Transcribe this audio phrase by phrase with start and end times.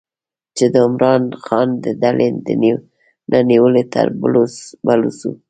[0.57, 2.27] چې د عمران خان د ډلې
[3.31, 4.07] نه نیولې تر
[4.85, 5.31] بلوڅو